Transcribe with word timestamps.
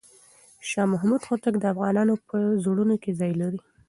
شاه 0.69 0.87
محمود 0.93 1.21
هوتک 1.27 1.55
د 1.59 1.63
افغانانو 1.73 2.13
په 2.27 2.37
زړونو 2.63 2.95
کې 3.03 3.11
ځای 3.19 3.31
لري. 3.41 3.59